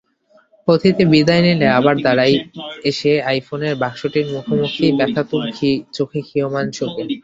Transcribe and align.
অতিথি 0.67 1.03
বিদায় 1.13 1.43
নিলে 1.45 1.67
আবার 1.79 1.95
দাঁড়াই 2.05 2.33
এসেআইফোনের 2.85 3.73
বাক্সটির 3.81 4.25
মুখোমুখি 4.33 4.85
ব্যথাতুর 4.99 5.43
চোখেক্ষীয়মাণ 5.95 6.65
শোকে। 6.77 7.03